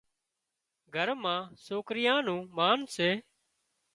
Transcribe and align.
گھر 0.95 1.07
مان 1.23 1.41
سوڪريان 1.65 2.21
نُون 2.25 2.41
مانَ 2.57 2.77
سي 2.95 3.09